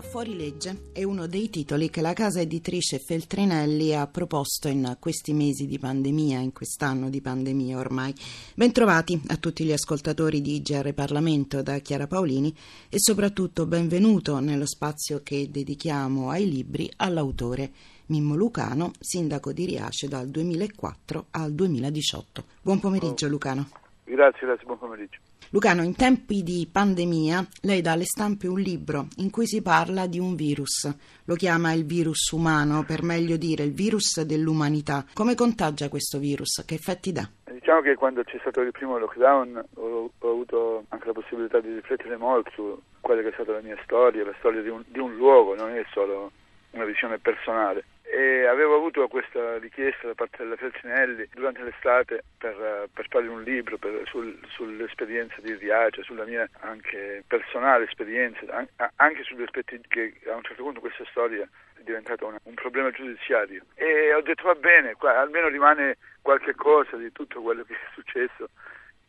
[0.00, 5.34] Il fuorilegge è uno dei titoli che la casa editrice Feltrinelli ha proposto in questi
[5.34, 8.14] mesi di pandemia, in quest'anno di pandemia ormai.
[8.54, 12.50] Bentrovati a tutti gli ascoltatori di GR Parlamento da Chiara Paolini
[12.88, 17.70] e soprattutto benvenuto nello spazio che dedichiamo ai libri all'autore
[18.06, 22.44] Mimmo Lucano, sindaco di Riace dal 2004 al 2018.
[22.62, 23.68] Buon pomeriggio Lucano.
[24.04, 25.18] Grazie, grazie, buon pomeriggio.
[25.50, 30.06] Lucano, in tempi di pandemia lei dà alle stampe un libro in cui si parla
[30.06, 30.88] di un virus.
[31.24, 35.04] Lo chiama il virus umano, per meglio dire il virus dell'umanità.
[35.12, 36.64] Come contagia questo virus?
[36.64, 37.28] Che effetti dà?
[37.50, 41.74] Diciamo che quando c'è stato il primo lockdown ho, ho avuto anche la possibilità di
[41.74, 44.98] riflettere molto su quella che è stata la mia storia, la storia di un, di
[44.98, 46.30] un luogo, non è solo
[46.70, 52.88] una visione personale e avevo avuto questa richiesta da parte della Felsinelli durante l'estate per,
[52.92, 59.22] per fare un libro per, sul, sull'esperienza di Riace, sulla mia anche personale esperienza, anche
[59.22, 63.62] sugli aspetti che a un certo punto questa storia è diventata una, un problema giudiziario.
[63.74, 67.92] E ho detto va bene, qua, almeno rimane qualche cosa di tutto quello che è
[67.94, 68.48] successo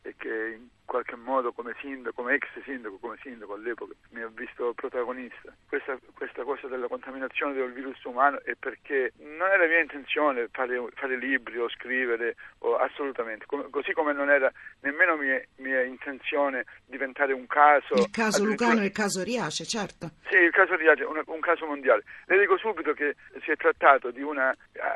[0.04, 0.60] e che
[0.92, 5.56] qualche modo come sindaco, come ex sindaco, come sindaco all'epoca, mi ha visto protagonista.
[5.66, 10.84] Questa, questa cosa della contaminazione del virus umano è perché non era mia intenzione fare,
[10.96, 16.66] fare libri o scrivere, o assolutamente, come, così come non era nemmeno mia, mia, intenzione
[16.86, 17.94] diventare un caso.
[17.96, 20.10] Il caso Lucano e il caso Riace, certo.
[20.30, 22.04] Sì, il caso Riace un, un, caso mondiale.
[22.26, 24.38] Le dico subito che si è trattato di un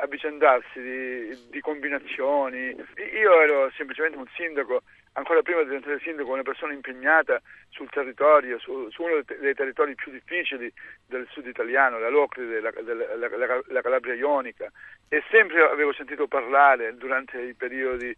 [0.01, 2.75] avvicendarsi di, di combinazioni.
[3.13, 4.83] Io ero semplicemente un sindaco
[5.15, 9.95] ancora prima di diventare sindaco, una persona impegnata sul territorio, su, su uno dei, territori
[9.95, 10.71] più difficili
[11.05, 14.71] del sud italiano, la Locride, la, la, la, la Calabria Ionica,
[15.07, 18.09] e sempre avevo sentito parlare durante i periodi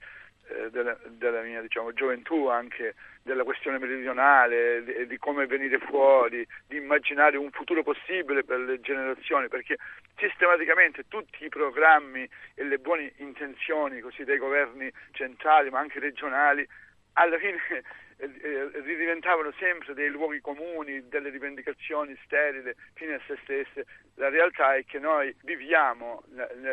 [0.49, 6.47] eh, della, della, mia diciamo, gioventù anche della questione meridionale, di, di, come venire fuori,
[6.65, 9.75] di immaginare un futuro possibile per le generazioni, perché
[10.17, 16.67] sistematicamente tutti i programmi e le buone intenzioni così dei governi centrali ma anche regionali
[17.17, 17.57] alla fine
[18.17, 23.85] eh, eh, ridiventavano sempre dei luoghi comuni, delle rivendicazioni sterili fine a se stesse.
[24.15, 26.23] La realtà è che noi viviamo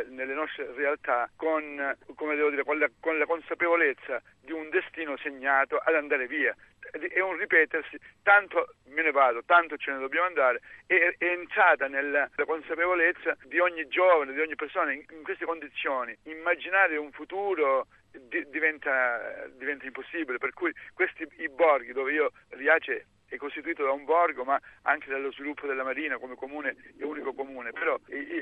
[0.09, 5.95] nelle nostre realtà con, dire, con, la, con la consapevolezza di un destino segnato ad
[5.95, 6.55] andare via
[6.91, 11.89] è un ripetersi, tanto me ne vado, tanto ce ne dobbiamo andare, è, è entrata
[11.89, 16.17] nella consapevolezza di ogni giovane, di ogni persona in, in queste condizioni.
[16.25, 17.87] Immaginare un futuro
[18.29, 23.91] di, diventa, diventa, impossibile, per cui questi i borghi dove io Riace è costituito da
[23.91, 27.99] un borgo ma anche dallo sviluppo della Marina come comune e unico comune, però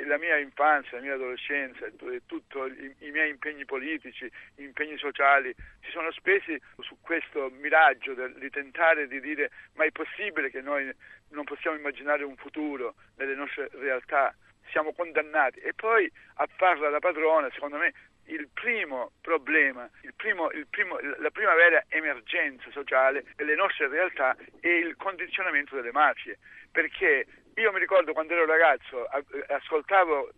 [0.07, 1.87] la mia infanzia, la mia adolescenza
[2.27, 2.59] tutti
[2.99, 9.21] i, miei impegni politici, impegni sociali si sono spesi su questo miraggio di tentare di
[9.21, 10.91] dire ma è possibile che noi
[11.31, 14.35] non possiamo immaginare un futuro nelle nostre realtà?
[14.71, 15.59] Siamo condannati.
[15.59, 17.93] E poi a farla da padrona secondo me
[18.27, 24.37] il primo problema, il primo, il primo, la prima vera emergenza sociale delle nostre realtà
[24.61, 26.39] è il condizionamento delle mafie,
[26.71, 29.07] perché io mi ricordo quando ero ragazzo,
[29.49, 30.33] ascoltavo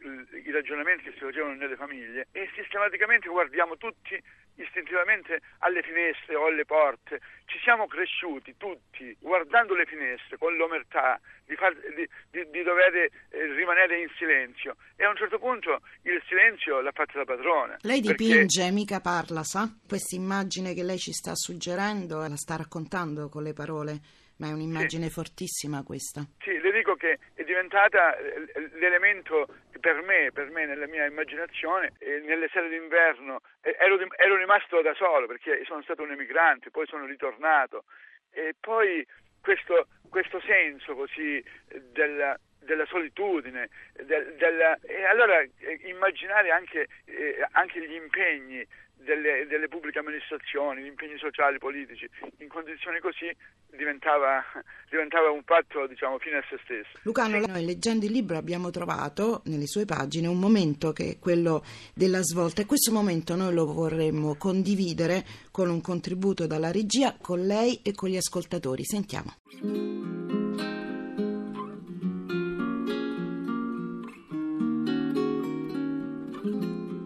[0.44, 4.20] i ragionamenti che si facevano nelle famiglie e sistematicamente guardiamo tutti
[4.56, 7.20] istintivamente alle finestre o alle porte.
[7.46, 12.94] Ci siamo cresciuti tutti guardando le finestre con l'omertà di, far, di, di, di dover
[12.94, 13.10] eh,
[13.54, 17.76] rimanere in silenzio e a un certo punto il silenzio l'ha fatto la padrona.
[17.82, 18.72] Lei dipinge, perché...
[18.72, 19.68] mica parla, sa?
[19.86, 24.52] Questa immagine che lei ci sta suggerendo la sta raccontando con le parole ma è
[24.52, 25.12] un'immagine sì.
[25.12, 26.26] fortissima questa.
[26.40, 29.46] Sì, le dico che è diventata eh, l'elemento
[29.84, 35.26] per me, per me nella mia immaginazione, nelle sere d'inverno ero, ero rimasto da solo
[35.26, 37.84] perché sono stato un emigrante, poi sono ritornato.
[38.32, 39.06] E poi
[39.42, 41.44] questo, questo senso così
[41.92, 48.66] della, della solitudine, del, della, e allora eh, immaginare anche, eh, anche gli impegni
[49.04, 52.08] delle, delle, pubbliche amministrazioni, gli impegni sociali, politici,
[52.38, 53.30] in condizioni così
[53.70, 54.42] diventava,
[54.88, 56.98] diventava un fatto diciamo, fine a se stesso.
[57.02, 61.64] Lucano, noi leggendo il libro abbiamo trovato nelle sue pagine un momento che è quello
[61.94, 67.46] della svolta e questo momento noi lo vorremmo condividere con un contributo dalla regia, con
[67.46, 68.84] lei e con gli ascoltatori.
[68.84, 70.13] Sentiamo.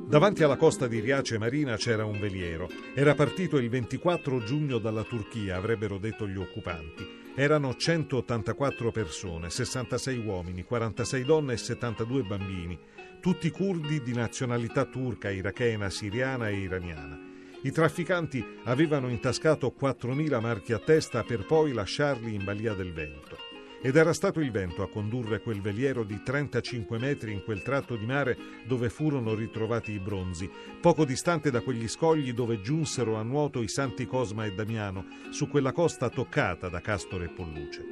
[0.09, 2.71] Davanti alla costa di Riace Marina c'era un veliero.
[2.95, 7.07] Era partito il 24 giugno dalla Turchia, avrebbero detto gli occupanti.
[7.35, 12.79] Erano 184 persone, 66 uomini, 46 donne e 72 bambini,
[13.21, 17.21] tutti curdi di nazionalità turca, irachena, siriana e iraniana.
[17.61, 23.48] I trafficanti avevano intascato 4.000 marchi a testa per poi lasciarli in balia del vento.
[23.81, 27.95] Ed era stato il vento a condurre quel veliero di 35 metri in quel tratto
[27.97, 28.37] di mare
[28.67, 33.69] dove furono ritrovati i bronzi, poco distante da quegli scogli dove giunsero a nuoto i
[33.69, 37.87] santi Cosma e Damiano, su quella costa toccata da Castore e Polluce.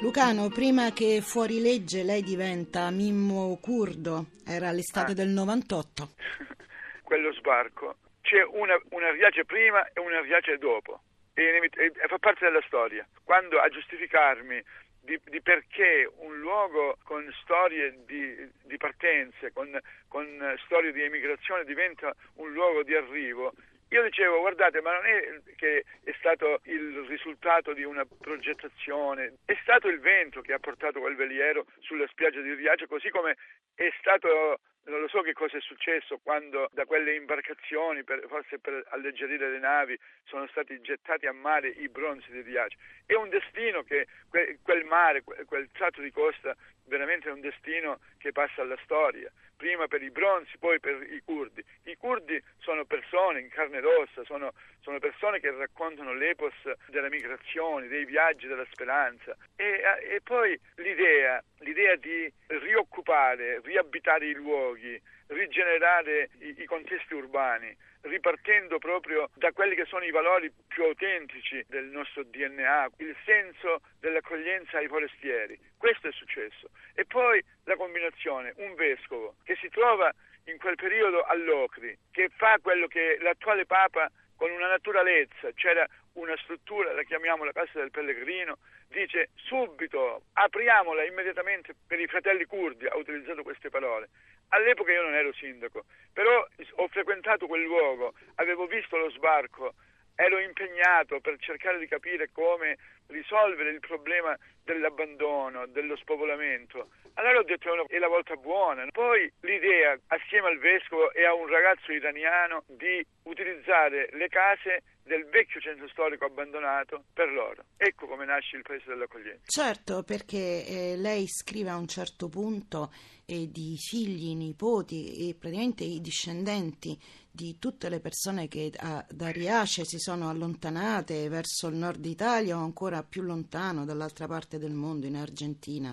[0.00, 5.14] Lucano, prima che fuori legge lei diventa Mimmo Curdo, era l'estate Ah.
[5.14, 6.10] del 98.
[7.02, 7.96] quello sbarco,
[8.34, 11.02] c'è una, una riace prima e una riace dopo.
[11.34, 13.06] E, e- e fa parte della storia.
[13.22, 14.60] Quando a giustificarmi
[15.02, 18.34] di, di perché un luogo con storie di,
[18.64, 19.78] di partenze, con,
[20.08, 20.26] con
[20.64, 23.52] storie di emigrazione diventa un luogo di arrivo,
[23.90, 29.56] io dicevo, guardate, ma non è che è stato il risultato di una progettazione, è
[29.62, 33.36] stato il vento che ha portato quel veliero sulla spiaggia di Riace, così come
[33.76, 38.58] è stato non lo so che cosa è successo quando da quelle imbarcazioni, per, forse
[38.58, 42.76] per alleggerire le navi, sono stati gettati a mare i bronzi di Riace.
[43.06, 46.54] È un destino che que, quel mare, quel, quel tratto di costa,
[46.84, 49.30] veramente è un destino che passa alla storia.
[49.56, 51.64] Prima per i bronzi, poi per i curdi.
[51.84, 56.54] I curdi sono persone in carne ed ossa, sono, sono persone che raccontano l'epos
[56.86, 59.36] della migrazione, dei viaggi, della speranza.
[59.56, 59.80] E,
[60.10, 68.78] e poi l'idea, l'idea di rioccupare, riabitare i luoghi, rigenerare i, i contesti urbani, ripartendo
[68.78, 74.78] proprio da quelli che sono i valori più autentici del nostro DNA, il senso dell'accoglienza
[74.78, 75.58] ai forestieri.
[75.78, 76.70] Questo è successo.
[76.94, 80.12] E poi la combinazione, un vescovo che si trova
[80.46, 86.36] in quel periodo all'Ocri, che fa quello che l'attuale Papa con una naturalezza, c'era una
[86.38, 92.86] struttura, la chiamiamo la Casa del Pellegrino, dice subito apriamola immediatamente per i fratelli curdi,
[92.86, 94.08] ha utilizzato queste parole.
[94.48, 96.46] All'epoca io non ero sindaco, però
[96.76, 99.74] ho frequentato quel luogo, avevo visto lo sbarco,
[100.14, 102.76] ero impegnato per cercare di capire come
[103.08, 106.88] risolvere il problema dell'abbandono, dello spopolamento.
[107.14, 108.86] Allora ho detto è la volta buona.
[108.90, 115.26] Poi l'idea, assieme al vescovo e a un ragazzo iraniano, di utilizzare le case del
[115.26, 117.64] vecchio centro storico abbandonato per loro.
[117.76, 119.42] Ecco come nasce il paese dell'accoglienza.
[119.44, 122.90] Certo, perché eh, lei scrive a un certo punto
[123.26, 126.98] eh, di figli, nipoti e praticamente i discendenti
[127.34, 132.56] di tutte le persone che a, da Riace si sono allontanate verso il nord Italia
[132.56, 135.92] o ancora più lontano dall'altra parte del mondo, in Argentina,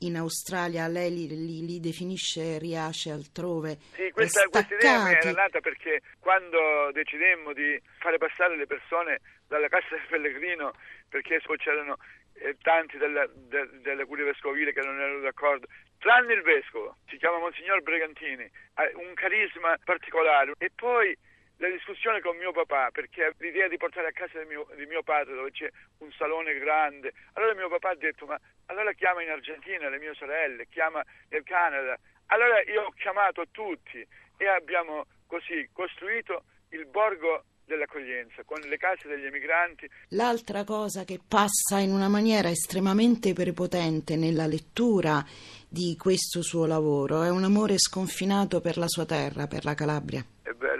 [0.00, 0.86] in Australia.
[0.86, 3.78] Lei li, li, li definisce Riace altrove.
[3.94, 9.20] Sì, questa, questa idea mi era nata perché quando decidemmo di fare passare le persone
[9.48, 10.72] dalla Casa del Pellegrino
[11.08, 11.96] perché c'erano
[12.34, 15.66] eh, tanti della, de, della curia vescovile che non erano d'accordo,
[15.98, 20.54] tranne il vescovo, si chiama Monsignor Bregantini, ha un carisma particolare.
[20.58, 21.16] E poi
[21.58, 25.02] la discussione con mio papà perché l'idea di portare a casa di mio, di mio
[25.02, 29.30] padre dove c'è un salone grande, allora mio papà ha detto ma allora chiama in
[29.30, 35.68] Argentina le mie sorelle, chiama nel Canada, allora io ho chiamato tutti e abbiamo così
[35.72, 39.88] costruito il borgo dell'accoglienza, con le case degli emigranti.
[40.10, 45.24] L'altra cosa che passa in una maniera estremamente prepotente nella lettura
[45.68, 50.24] di questo suo lavoro è un amore sconfinato per la sua terra, per la Calabria.
[50.42, 50.75] È vero,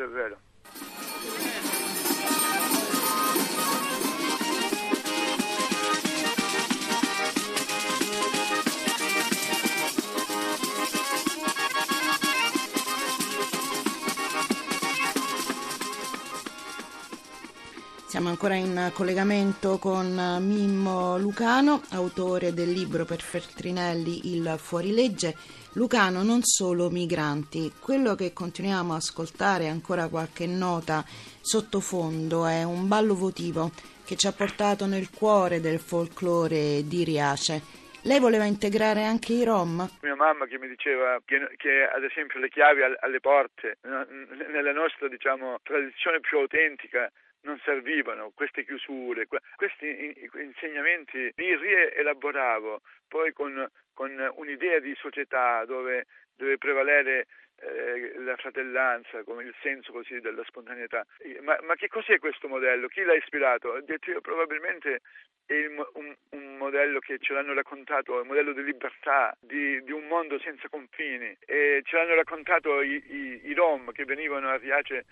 [18.16, 20.06] Siamo ancora in collegamento con
[20.40, 25.34] Mimmo Lucano, autore del libro per Feltrinelli Il fuorilegge.
[25.74, 31.04] Lucano, non solo migranti, quello che continuiamo a ascoltare, ancora qualche nota
[31.42, 33.70] sottofondo, è un ballo votivo
[34.06, 37.60] che ci ha portato nel cuore del folklore di Riace.
[38.04, 39.86] Lei voleva integrare anche i Rom?
[40.00, 45.06] Mia mamma che mi diceva che, che ad esempio le chiavi alle porte, nella nostra
[45.06, 47.12] diciamo, tradizione più autentica,
[47.46, 56.06] non servivano queste chiusure, questi insegnamenti li rielaboravo poi con, con un'idea di società dove
[56.34, 57.26] deve prevalere
[57.58, 61.06] eh, la fratellanza, come il senso così della spontaneità.
[61.40, 62.88] Ma, ma, che cos'è questo modello?
[62.88, 63.82] Chi l'ha ispirato?
[64.20, 65.00] Probabilmente
[65.46, 70.06] è un, un, modello che ce l'hanno raccontato, un modello di libertà, di, di un
[70.06, 71.34] mondo senza confini.
[71.46, 75.06] E ce l'hanno raccontato i, i, i Rom che venivano a Riace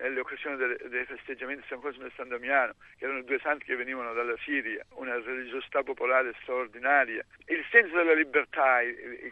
[0.00, 3.64] nelle occasioni dei, dei festeggiamenti di San Cosimo e San Damiano, che erano due santi
[3.64, 7.24] che venivano dalla Siria, una religiosità popolare straordinaria.
[7.46, 8.78] Il senso della libertà,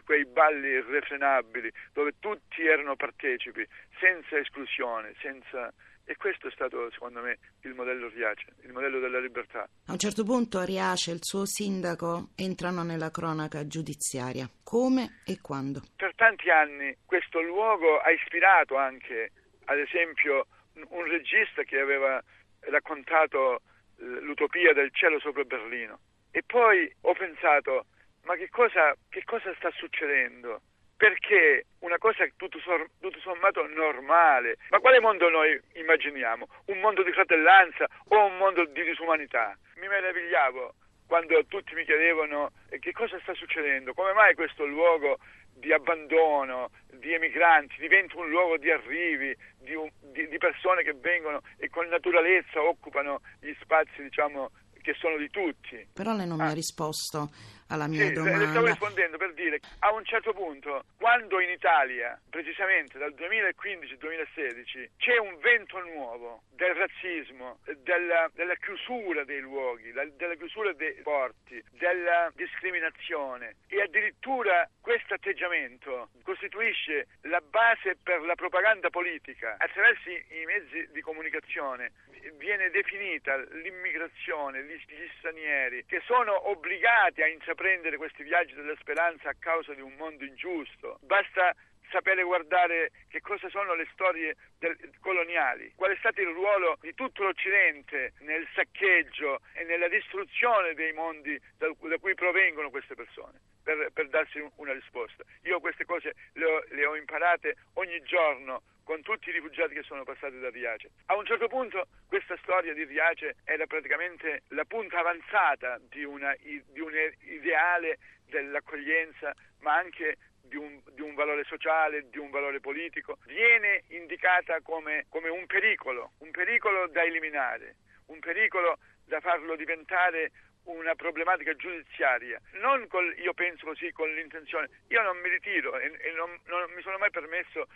[0.05, 3.67] quei balli irrefrenabili, dove tutti erano partecipi,
[3.99, 5.73] senza esclusione, senza...
[6.09, 9.69] E questo è stato, secondo me, il modello Riace, il modello della libertà.
[9.85, 14.49] A un certo punto Riace e il suo sindaco entrano nella cronaca giudiziaria.
[14.63, 15.83] Come e quando?
[15.95, 19.29] Per tanti anni questo luogo ha ispirato anche,
[19.65, 20.47] ad esempio,
[20.89, 22.21] un regista che aveva
[22.61, 23.61] raccontato
[23.97, 25.99] l'utopia del cielo sopra Berlino.
[26.31, 27.85] E poi ho pensato,
[28.23, 30.61] ma che cosa, che cosa sta succedendo?
[30.95, 32.59] Perché una cosa tutto,
[32.99, 36.47] tutto sommato normale, ma quale mondo noi immaginiamo?
[36.65, 39.57] Un mondo di fratellanza o un mondo di disumanità?
[39.75, 40.73] Mi meravigliavo
[41.09, 45.17] quando tutti mi chiedevano che cosa sta succedendo, come mai questo luogo
[45.55, 50.93] di abbandono, di emigranti, diventa un luogo di arrivi, di, un, di, di persone che
[50.93, 54.51] vengono e con naturalezza occupano gli spazi, diciamo,
[54.83, 55.87] che sono di tutti.
[55.91, 56.43] Però lei non ah.
[56.43, 56.55] mi ha ah.
[56.55, 57.29] risposto
[57.69, 58.37] alla mia sì, domanda.
[58.37, 64.89] Le stavo rispondendo per dire, a un certo punto, quando in Italia, precisamente dal 2015-2016,
[64.97, 71.63] c'è un vento nuovo del razzismo, della, della chiusura dei luoghi, della chiusura dei porti,
[71.71, 80.45] della discriminazione e addirittura questo atteggiamento costituisce la base per la propaganda politica attraverso i
[80.45, 81.91] mezzi di comunicazione
[82.37, 89.29] viene definita l'immigrazione, gli, gli stranieri che sono obbligati a intraprendere questi viaggi della speranza
[89.29, 90.99] a causa di un mondo ingiusto.
[91.01, 91.55] Basta
[91.89, 96.93] sapere guardare che cosa sono le storie del, coloniali, qual è stato il ruolo di
[96.93, 103.39] tutto l'Occidente nel saccheggio e nella distruzione dei mondi da, da cui provengono queste persone,
[103.63, 105.23] per, per darsi una risposta.
[105.43, 109.83] Io queste cose le ho, le ho imparate ogni giorno con tutti i rifugiati che
[109.83, 110.89] sono passati da Riace.
[111.05, 116.35] A un certo punto questa storia di Riace era praticamente la punta avanzata di, una,
[116.41, 122.61] di un ideale dell'accoglienza, ma anche di un, di un, valore sociale, di un valore
[122.61, 127.75] politico, viene indicata come, come un pericolo, un pericolo da eliminare,
[128.07, 130.31] un pericolo da farlo diventare
[130.63, 135.91] una problematica giudiziaria, non col, io penso così con l'intenzione, io non mi ritiro e,
[135.99, 137.67] e non, non, mi sono mai permesso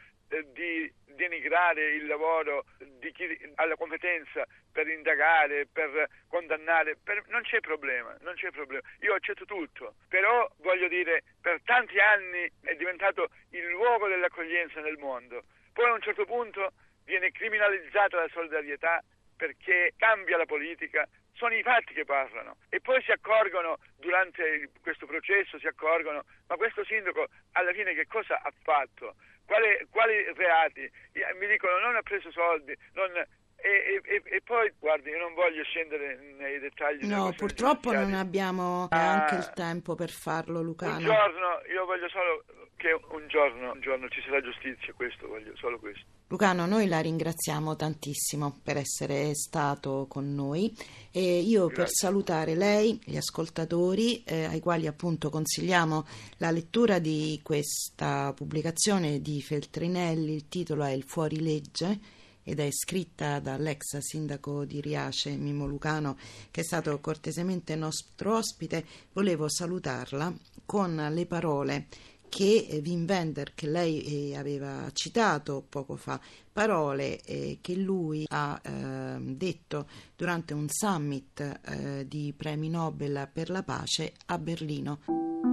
[0.53, 2.65] di denigrare il lavoro
[2.99, 8.49] di chi ha la competenza per indagare, per condannare, per, non c'è problema, non c'è
[8.49, 14.81] problema, io accetto tutto, però voglio dire, per tanti anni è diventato il luogo dell'accoglienza
[14.81, 16.71] nel mondo, poi a un certo punto
[17.05, 19.03] viene criminalizzata la solidarietà
[19.35, 21.07] perché cambia la politica,
[21.43, 26.55] sono i fatti che parlano e poi si accorgono durante questo processo, si accorgono, ma
[26.55, 29.15] questo sindaco alla fine che cosa ha fatto?
[29.45, 30.89] Quali, quali reati?
[31.37, 33.11] Mi dicono non ha preso soldi, non,
[33.57, 37.05] e, e, e, poi, guardi, io non voglio scendere nei dettagli.
[37.05, 40.95] No, purtroppo non abbiamo neanche ah, il tempo per farlo, Lucano.
[40.95, 42.43] Un giorno, io voglio solo
[42.77, 46.05] che un giorno, un giorno ci sarà giustizia, questo voglio, solo questo.
[46.33, 50.75] Lucano, noi la ringraziamo tantissimo per essere stato con noi
[51.11, 51.75] e io Grazie.
[51.75, 59.21] per salutare lei, gli ascoltatori eh, ai quali appunto consigliamo la lettura di questa pubblicazione
[59.21, 61.99] di Feltrinelli, il titolo è Il fuorilegge
[62.41, 66.17] ed è scritta dall'ex sindaco di Riace, Mimo Lucano,
[66.49, 70.33] che è stato cortesemente nostro ospite, volevo salutarla
[70.65, 71.87] con le parole
[72.33, 76.19] che Wim Wender, che lei eh, aveva citato poco fa,
[76.51, 83.51] parole eh, che lui ha eh, detto durante un summit eh, di premi Nobel per
[83.51, 85.52] la pace a Berlino.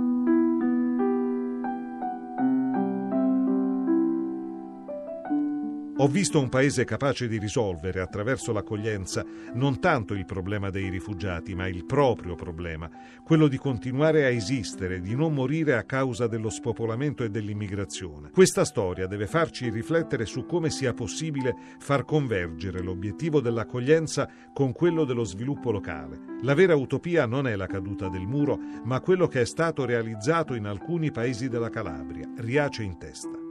[6.03, 11.55] Ho visto un paese capace di risolvere attraverso l'accoglienza non tanto il problema dei rifugiati,
[11.55, 12.89] ma il proprio problema,
[13.23, 18.31] quello di continuare a esistere, di non morire a causa dello spopolamento e dell'immigrazione.
[18.31, 25.05] Questa storia deve farci riflettere su come sia possibile far convergere l'obiettivo dell'accoglienza con quello
[25.05, 26.19] dello sviluppo locale.
[26.41, 30.55] La vera utopia non è la caduta del muro, ma quello che è stato realizzato
[30.55, 33.50] in alcuni paesi della Calabria, Riace in testa.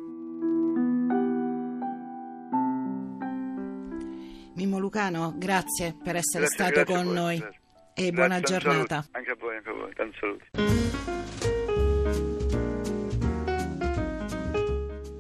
[4.59, 7.59] Mimmo Lucano, grazie per essere grazie, stato grazie con noi grazie.
[7.93, 9.05] e buona giornata.
[9.11, 9.93] Anche a voi, anche a voi.
[9.93, 10.43] Tanto saluto.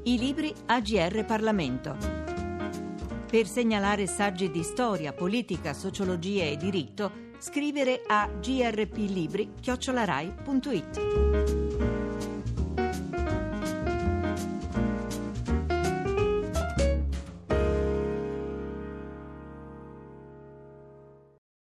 [0.03, 1.95] I libri AGR Parlamento.
[3.31, 9.69] Per segnalare saggi di storia, politica, sociologia e diritto, scrivere a grplibri.it.